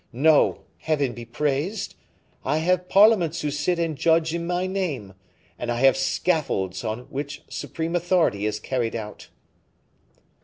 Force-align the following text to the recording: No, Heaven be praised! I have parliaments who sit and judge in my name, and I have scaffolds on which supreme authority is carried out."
No, 0.11 0.61
Heaven 0.79 1.13
be 1.13 1.25
praised! 1.25 1.93
I 2.43 2.57
have 2.57 2.89
parliaments 2.89 3.41
who 3.41 3.51
sit 3.51 3.77
and 3.77 3.95
judge 3.95 4.33
in 4.33 4.47
my 4.47 4.65
name, 4.65 5.13
and 5.59 5.71
I 5.71 5.81
have 5.81 5.95
scaffolds 5.95 6.83
on 6.83 7.01
which 7.11 7.43
supreme 7.49 7.95
authority 7.95 8.47
is 8.47 8.59
carried 8.59 8.95
out." 8.95 9.27